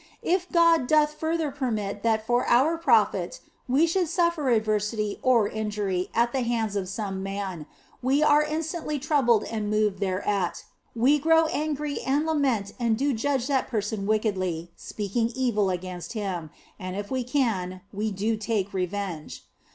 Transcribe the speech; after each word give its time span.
If 0.23 0.51
God 0.51 0.87
doth 0.87 1.13
further 1.13 1.51
permit 1.51 2.01
that 2.01 2.25
for 2.25 2.47
our 2.47 2.75
profit 2.75 3.39
we 3.67 3.85
should 3.85 4.07
suffer 4.09 4.49
adversity 4.49 5.19
or 5.21 5.47
injury 5.47 6.09
at 6.15 6.31
the 6.31 6.41
hands 6.41 6.75
of 6.75 6.89
some 6.89 7.21
man, 7.21 7.67
we 8.01 8.23
are 8.23 8.41
instantly 8.41 8.97
troubled 8.97 9.43
and 9.43 9.69
moved 9.69 9.99
thereat, 9.99 10.63
we 10.95 11.19
grow 11.19 11.45
angry 11.49 12.01
and 12.03 12.25
lament 12.25 12.73
and 12.79 12.97
do 12.97 13.13
judge 13.13 13.45
that 13.45 13.67
person 13.67 14.07
wickedly, 14.07 14.71
speaking 14.75 15.31
evil 15.35 15.69
against 15.69 16.13
him, 16.13 16.49
and 16.79 16.95
if 16.95 17.11
we 17.11 17.23
can, 17.23 17.81
we 17.93 18.09
do 18.09 18.35
take 18.37 18.73
revenge. 18.73 19.43